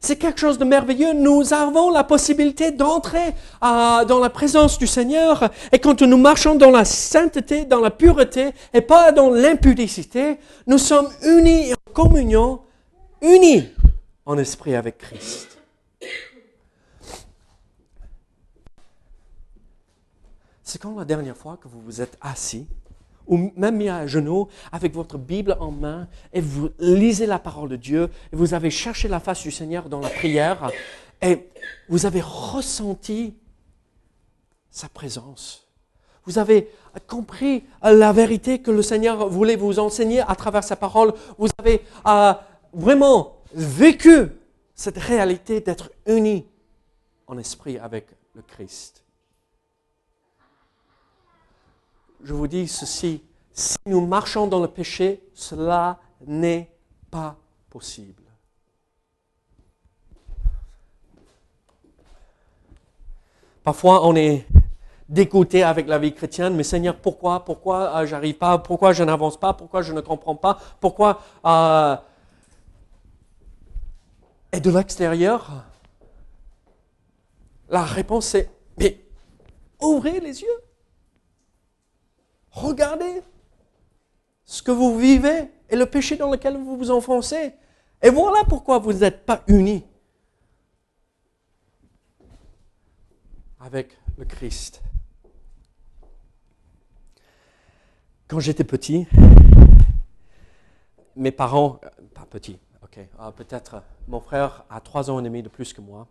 [0.00, 1.14] C'est quelque chose de merveilleux.
[1.14, 5.50] Nous avons la possibilité d'entrer euh, dans la présence du Seigneur.
[5.72, 10.78] Et quand nous marchons dans la sainteté, dans la pureté, et pas dans l'impudicité, nous
[10.78, 12.60] sommes unis en communion,
[13.22, 13.68] unis
[14.26, 15.58] en esprit avec Christ.
[20.62, 22.66] C'est quand la dernière fois que vous vous êtes assis?
[23.26, 27.68] Ou même mis à genoux avec votre Bible en main et vous lisez la parole
[27.68, 30.70] de Dieu et vous avez cherché la face du Seigneur dans la prière
[31.22, 31.48] et
[31.88, 33.34] vous avez ressenti
[34.70, 35.66] sa présence.
[36.24, 36.68] Vous avez
[37.06, 41.14] compris la vérité que le Seigneur voulait vous enseigner à travers sa parole.
[41.38, 42.34] Vous avez euh,
[42.72, 44.28] vraiment vécu
[44.74, 46.44] cette réalité d'être unis
[47.26, 49.05] en esprit avec le Christ.
[52.26, 56.68] Je vous dis ceci, si nous marchons dans le péché, cela n'est
[57.08, 57.36] pas
[57.70, 58.24] possible.
[63.62, 64.44] Parfois, on est
[65.08, 69.38] dégoûté avec la vie chrétienne, mais Seigneur, pourquoi, pourquoi euh, j'arrive pas, pourquoi je n'avance
[69.38, 71.20] pas, pourquoi je ne comprends pas, pourquoi...
[71.44, 71.96] Euh,
[74.50, 75.64] et de l'extérieur,
[77.68, 78.98] la réponse est, mais
[79.80, 80.65] ouvrez les yeux.
[82.56, 83.22] Regardez
[84.46, 87.52] ce que vous vivez et le péché dans lequel vous vous enfoncez.
[88.00, 89.84] Et voilà pourquoi vous n'êtes pas unis
[93.60, 94.80] avec le Christ.
[98.26, 99.06] Quand j'étais petit,
[101.14, 105.42] mes parents, euh, pas petit, ok, euh, peut-être mon frère a trois ans et demi
[105.42, 106.08] de plus que moi.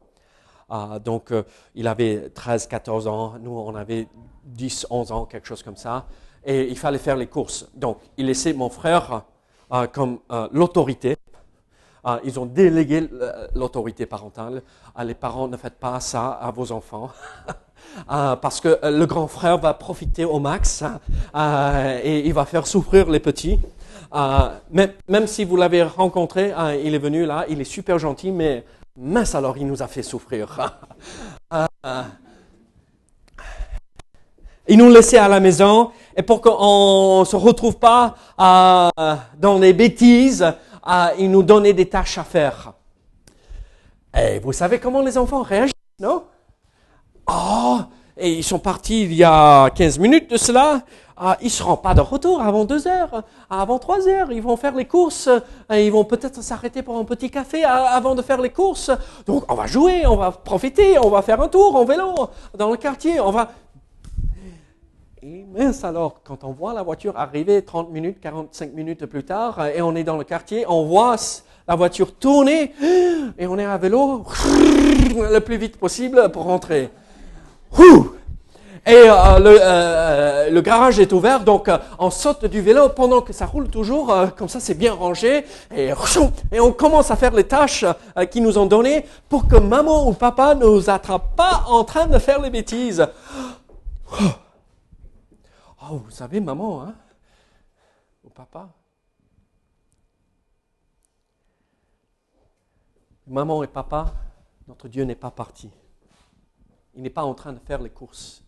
[0.70, 1.34] Euh, donc,
[1.74, 3.40] il avait 13, 14 ans.
[3.40, 4.08] Nous, on avait
[4.44, 6.06] 10, 11 ans, quelque chose comme ça
[6.46, 7.68] et il fallait faire les courses.
[7.74, 9.24] Donc, il laissait mon frère
[9.74, 11.18] euh, comme euh, l'autorité.
[12.06, 13.10] Euh, ils ont délégué
[13.56, 14.62] l'autorité parentale.
[15.04, 17.10] les parents, ne faites pas ça à vos enfants.
[18.08, 20.84] parce que le grand frère va profiter au max
[22.04, 23.60] et il va faire souffrir les petits.
[24.72, 26.54] même, même si vous l'avez rencontré,
[26.84, 28.66] il est venu là, il est super gentil, mais
[28.98, 30.78] mince alors, il nous a fait souffrir.
[34.68, 39.74] il nous laissait à la maison et pour qu'on ne se retrouve pas dans les
[39.74, 40.46] bêtises,
[40.88, 42.74] euh, il nous donnait des tâches à faire.
[44.16, 46.24] Et vous savez comment les enfants réagissent, non?
[47.28, 47.80] Oh,
[48.18, 50.82] et ils sont partis il y a 15 minutes de cela.
[51.18, 54.32] ah, ils ne seront pas de retour avant deux heures, avant trois heures.
[54.32, 55.28] Ils vont faire les courses,
[55.72, 58.92] ils vont peut-être s'arrêter pour un petit café avant de faire les courses.
[59.26, 62.14] Donc, on va jouer, on va profiter, on va faire un tour en vélo
[62.58, 63.20] dans le quartier.
[63.20, 63.52] On va.
[65.28, 69.82] Mince alors, quand on voit la voiture arriver 30 minutes, 45 minutes plus tard, et
[69.82, 71.16] on est dans le quartier, on voit
[71.68, 72.74] la voiture tourner,
[73.40, 74.24] et on est à vélo
[75.16, 76.92] le plus vite possible pour rentrer.
[78.86, 83.22] Et euh, le, euh, le, garage est ouvert, donc euh, on saute du vélo pendant
[83.22, 85.44] que ça roule toujours, comme ça c'est bien rangé,
[85.76, 85.90] et,
[86.52, 87.84] et, on commence à faire les tâches
[88.30, 92.06] qu'ils nous ont données pour que maman ou papa ne nous attrape pas en train
[92.06, 93.08] de faire les bêtises.
[95.90, 96.96] Oh, vous savez, maman, hein,
[98.24, 98.74] ou papa,
[103.28, 104.14] maman et papa,
[104.68, 105.70] notre Dieu n'est pas parti.
[106.96, 108.46] Il n'est pas en train de faire les courses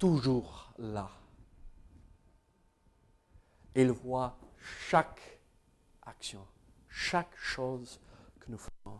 [0.00, 1.08] toujours là.
[3.76, 4.36] Il voit
[4.88, 5.20] chaque
[6.04, 6.44] action,
[6.88, 8.00] chaque chose
[8.40, 8.98] que nous faisons.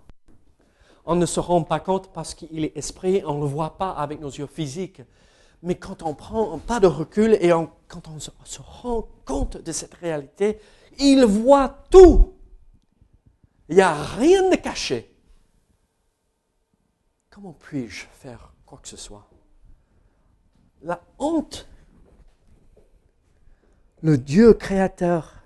[1.07, 3.91] On ne se rend pas compte parce qu'il est esprit, on ne le voit pas
[3.93, 5.03] avec nos yeux physiques.
[5.63, 7.51] Mais quand on prend un pas de recul et
[7.89, 10.59] quand on se, se rend compte de cette réalité,
[10.99, 12.35] il voit tout.
[13.69, 15.15] Il n'y a rien de caché.
[17.29, 19.29] Comment puis-je faire quoi que ce soit?
[20.83, 21.69] La honte.
[24.03, 25.45] Le Dieu créateur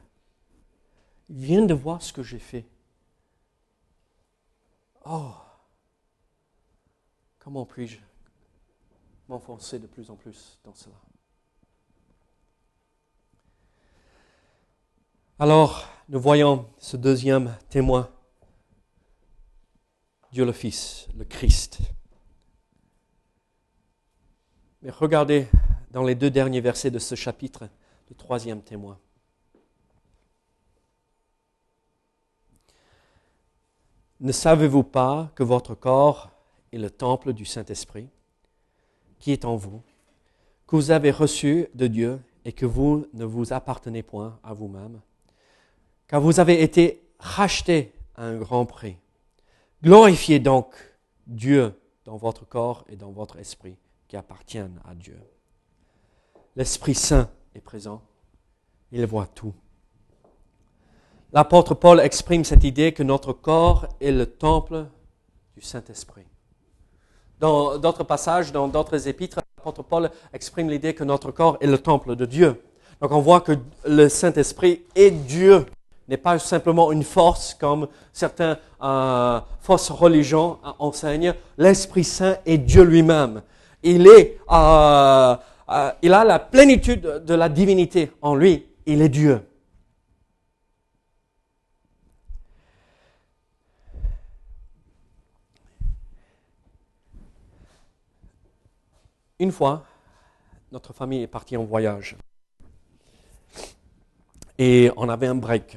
[1.29, 2.67] vient de voir ce que j'ai fait.
[5.05, 5.35] Oh,
[7.39, 7.99] comment puis-je
[9.29, 10.97] m'enfoncer de plus en plus dans cela
[15.39, 18.09] Alors, nous voyons ce deuxième témoin,
[20.31, 21.79] Dieu le Fils, le Christ.
[24.83, 25.49] Mais regardez
[25.91, 27.69] dans les deux derniers versets de ce chapitre,
[28.09, 28.99] le troisième témoin.
[34.21, 36.31] Ne savez-vous pas que votre corps
[36.73, 38.09] est le temple du Saint-Esprit?
[39.19, 39.83] Qui est en vous,
[40.67, 45.01] que vous avez reçu de Dieu et que vous ne vous appartenez point à vous-même,
[46.09, 48.97] car vous avez été rachetés à un grand prix.
[49.83, 50.75] Glorifiez donc
[51.27, 51.75] Dieu
[52.05, 53.77] dans votre corps et dans votre esprit
[54.17, 55.19] appartiennent à Dieu.
[56.57, 58.03] L'Esprit Saint est présent.
[58.93, 59.55] Il voit tout.
[61.33, 64.87] L'apôtre Paul exprime cette idée que notre corps est le temple
[65.57, 66.27] du Saint-Esprit.
[67.41, 71.79] Dans d'autres passages, dans d'autres épîtres, l'apôtre Paul exprime l'idée que notre corps est le
[71.79, 72.63] temple de Dieu.
[73.01, 73.53] Donc on voit que
[73.87, 75.67] le Saint-Esprit est Dieu,
[76.09, 81.35] n'est pas simplement une force comme certains euh, fausses religions enseignent.
[81.59, 83.43] L'Esprit Saint est Dieu lui-même
[83.85, 85.37] il, est, euh,
[85.71, 88.67] euh, il a la plénitude de la divinité en lui.
[88.87, 89.41] Il est Dieu.
[99.41, 99.83] Une fois,
[100.71, 102.17] notre famille est partie en voyage.
[104.59, 105.77] Et on avait un break.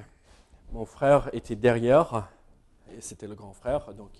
[0.72, 2.30] Mon frère était derrière,
[2.96, 4.12] et c'était le grand frère, donc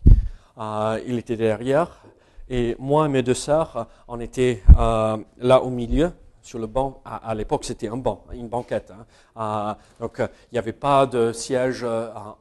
[0.58, 2.02] euh, il était derrière.
[2.50, 7.04] Et moi et mes deux sœurs, on était euh, là au milieu, sur le banc.
[7.06, 8.92] À, l'époque, c'était un banc, une banquette.
[8.92, 9.06] Hein.
[9.38, 11.86] Euh, donc, il n'y avait pas de siège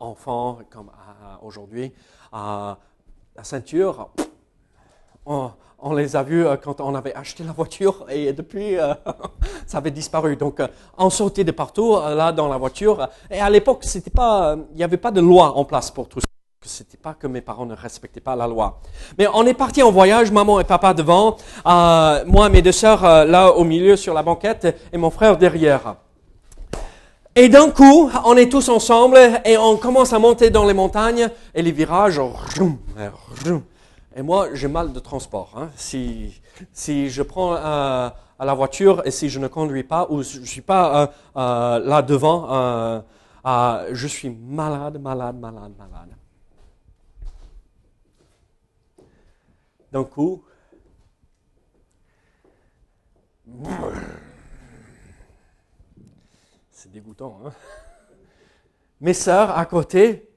[0.01, 0.91] enfant comme
[1.43, 1.93] aujourd'hui.
[2.33, 2.79] la
[3.43, 4.09] ceinture,
[5.79, 8.77] on, les a vus quand on avait acheté la voiture et depuis,
[9.67, 10.37] ça avait disparu.
[10.37, 10.61] Donc,
[10.99, 13.09] on sautait de partout, là, dans la voiture.
[13.31, 16.27] Et à l'époque, il n'y avait pas de loi en place pour tout ça
[16.67, 18.81] c'était pas que mes parents ne respectaient pas la loi.
[19.19, 21.37] Mais on est parti en voyage, maman et papa devant,
[21.67, 25.37] euh, moi, mes deux sœurs euh, là au milieu sur la banquette et mon frère
[25.37, 25.97] derrière.
[27.35, 31.29] Et d'un coup, on est tous ensemble et on commence à monter dans les montagnes
[31.55, 32.21] et les virages.
[34.16, 35.52] Et moi, j'ai mal de transport.
[35.57, 35.70] Hein.
[35.76, 36.40] Si,
[36.72, 38.08] si je prends euh,
[38.38, 42.02] à la voiture et si je ne conduis pas ou je ne suis pas là
[42.02, 43.04] devant,
[43.44, 46.17] je suis malade, malade, malade, malade.
[49.96, 50.44] d'un coup,
[56.71, 57.40] c'est dégoûtant.
[57.46, 57.52] Hein
[59.00, 60.29] Mes sœurs à côté,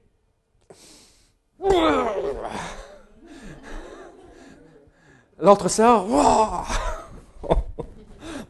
[5.42, 6.06] l'autre sœur,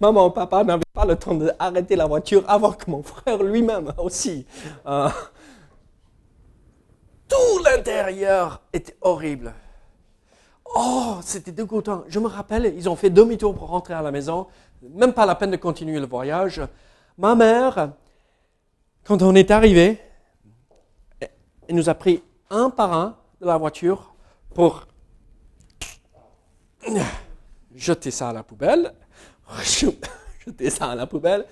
[0.00, 4.46] maman, papa n'avaient pas le temps d'arrêter la voiture avant que mon frère lui-même aussi.
[4.86, 5.08] Euh,
[7.28, 9.54] tout l'intérieur était horrible.
[10.74, 12.04] Oh, c'était dégoûtant.
[12.08, 14.46] Je me rappelle, ils ont fait demi-tour pour rentrer à la maison.
[14.82, 16.62] même pas la peine de continuer le voyage.
[17.18, 17.92] Ma mère,
[19.04, 20.00] quand on est arrivé,
[21.20, 24.14] elle nous a pris un par un de la voiture
[24.54, 24.86] pour
[27.74, 28.94] jeter ça à la poubelle,
[29.58, 31.46] jeter ça à la poubelle,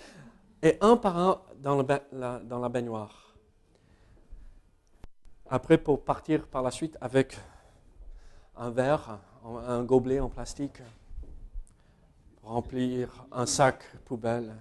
[0.63, 3.35] et un par un dans, la, dans la baignoire.
[5.51, 7.39] Après, pour partir par la suite avec
[8.57, 10.83] un verre, un gobelet en plastique,
[12.43, 14.55] remplir un sac poubelle.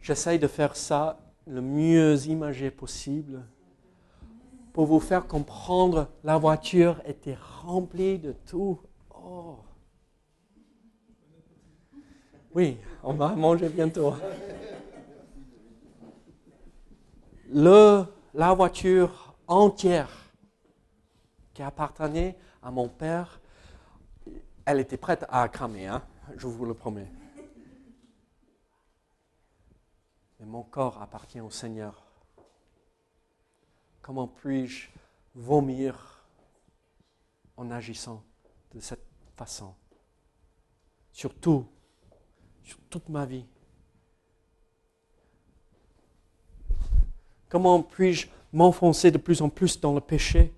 [0.00, 3.44] J'essaye de faire ça le mieux imagé possible
[4.72, 8.80] pour vous faire comprendre la voiture était remplie de tout.
[9.10, 9.58] Oh.
[12.54, 14.14] Oui, on va manger bientôt.
[17.52, 18.04] Le,
[18.34, 20.10] la voiture entière
[21.52, 23.40] qui appartenait à mon père,
[24.64, 26.02] elle était prête à cramer, hein,
[26.36, 27.10] je vous le promets.
[30.38, 32.09] Mais mon corps appartient au Seigneur.
[34.10, 34.88] Comment puis-je
[35.36, 36.26] vomir
[37.56, 38.24] en agissant
[38.74, 39.06] de cette
[39.36, 39.72] façon?
[41.12, 41.64] Surtout,
[42.64, 43.46] sur toute ma vie.
[47.48, 50.52] Comment puis-je m'enfoncer de plus en plus dans le péché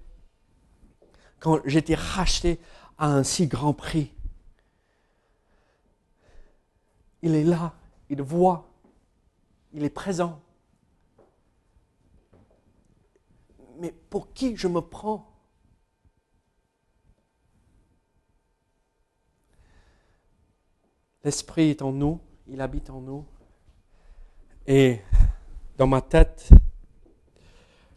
[1.38, 2.59] quand j'étais racheté
[2.96, 4.14] à un si grand prix?
[7.20, 7.74] Il est là,
[8.09, 8.66] il voit,
[9.74, 10.40] il est présent.
[13.83, 15.28] Mais pour qui je me prends?
[21.24, 23.26] L'Esprit est en nous, il habite en nous.
[24.68, 25.01] Et
[25.78, 26.51] dans ma tête,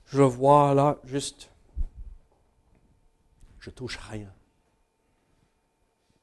[0.08, 1.52] je vois là juste,
[3.60, 4.34] je touche rien.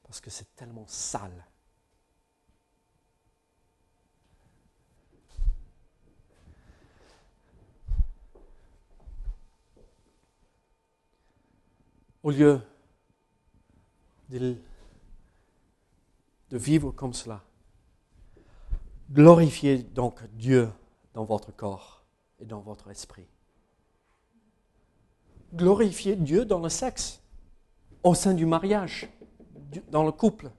[0.03, 1.45] Parce que c'est tellement sale.
[12.23, 12.61] Au lieu
[14.29, 14.57] de,
[16.51, 17.43] vivre comme cela,
[19.11, 20.69] glorifiez donc Dieu
[21.13, 22.03] dans votre corps
[22.39, 23.27] et dans votre esprit.
[25.53, 27.21] Glorifiez Dieu dans le sexe,
[28.03, 29.09] au sein du mariage,
[29.89, 30.49] dans le couple.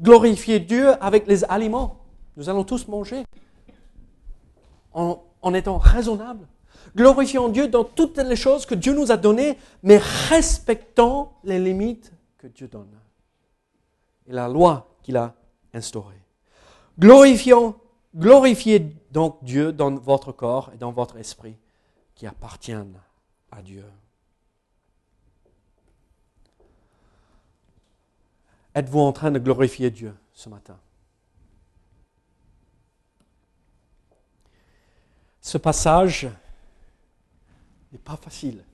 [0.00, 2.04] Glorifiez Dieu avec les aliments.
[2.36, 3.24] Nous allons tous manger
[4.94, 6.46] en, étant raisonnables.
[6.94, 12.12] Glorifions Dieu dans toutes les choses que Dieu nous a données, mais respectant les limites
[12.38, 12.98] que Dieu donne
[14.26, 15.34] et la loi qu'il a
[15.72, 16.20] instaurée.
[16.98, 17.74] Glorifions,
[18.14, 18.80] glorifiez
[19.10, 21.56] donc Dieu dans votre corps et dans votre esprit
[22.14, 23.00] qui appartiennent
[23.50, 23.84] à Dieu.
[28.74, 30.78] Êtes-vous en train de glorifier Dieu ce matin?
[35.40, 36.28] Ce passage
[37.92, 38.64] n'est pas facile.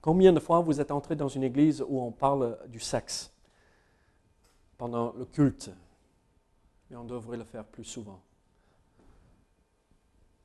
[0.00, 3.32] Combien de fois vous êtes entré dans une église où on parle du sexe
[4.76, 5.70] pendant le culte?
[6.90, 8.20] Et on devrait le faire plus souvent.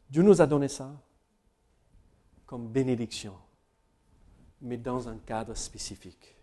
[0.10, 0.92] Dieu nous a donné ça
[2.46, 3.36] comme bénédiction,
[4.62, 6.36] mais dans un cadre spécifique.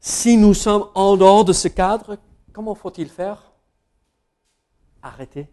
[0.00, 2.18] Si nous sommes en dehors de ce cadre,
[2.52, 3.52] comment faut-il faire?
[5.02, 5.48] Arrêter.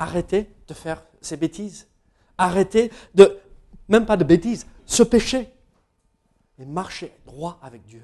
[0.00, 1.86] Arrêter de faire ces bêtises.
[2.36, 3.38] Arrêtez de,
[3.88, 5.48] même pas de bêtises, se pécher.
[6.58, 8.02] Et marcher droit avec Dieu.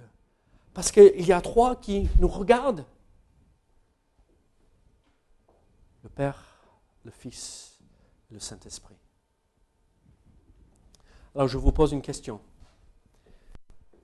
[0.73, 2.87] Parce qu'il y a trois qui nous regardent.
[6.05, 6.45] Le Père,
[7.05, 7.77] le Fils
[8.31, 8.97] le Saint-Esprit.
[11.35, 12.41] Alors je vous pose une question.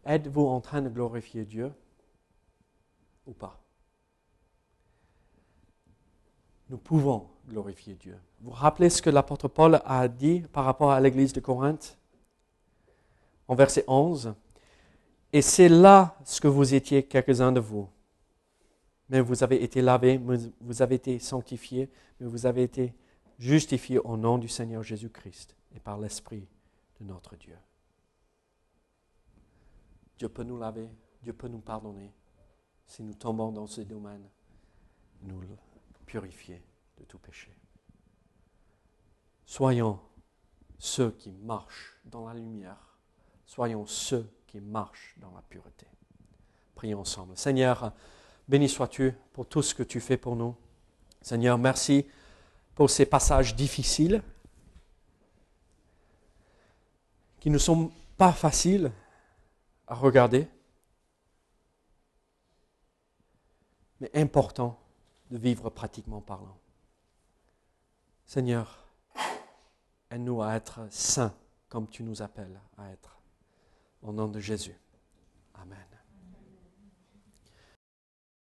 [0.05, 1.73] Êtes-vous en train de glorifier Dieu
[3.27, 3.61] ou pas?
[6.69, 8.19] Nous pouvons glorifier Dieu.
[8.41, 11.99] Vous vous rappelez ce que l'apôtre Paul a dit par rapport à l'église de Corinthe?
[13.49, 14.35] En verset 11.
[15.33, 17.89] Et c'est là ce que vous étiez quelques-uns de vous.
[19.09, 20.19] Mais vous avez été lavés,
[20.61, 22.95] vous avez été sanctifiés, mais vous avez été
[23.39, 26.47] justifiés au nom du Seigneur Jésus-Christ et par l'Esprit
[27.01, 27.57] de notre Dieu.
[30.17, 30.89] Dieu peut nous laver,
[31.23, 32.13] Dieu peut nous pardonner
[32.87, 34.29] si nous tombons dans ce domaine,
[35.23, 35.41] nous
[36.07, 36.63] purifier
[36.99, 37.51] de tout péché.
[39.47, 40.01] Soyons
[40.79, 42.99] ceux qui marchent dans la lumière.
[43.47, 45.87] Soyons ceux qui marchent dans la pureté.
[46.75, 47.37] Prions ensemble.
[47.37, 47.93] Seigneur,
[48.49, 50.57] béni sois-tu pour tout ce que tu fais pour nous.
[51.21, 52.07] Seigneur, merci
[52.75, 54.23] pour ces passages difficiles
[57.41, 58.93] qui ne sont pas faciles,
[59.87, 60.49] à regarder,
[64.01, 64.79] mais important
[65.31, 66.57] de vivre pratiquement parlant.
[68.27, 68.87] Seigneur,
[70.11, 71.35] aide-nous à être saints
[71.69, 73.19] comme tu nous appelles à être.
[74.03, 74.79] Au nom de Jésus.
[75.55, 75.92] Amen.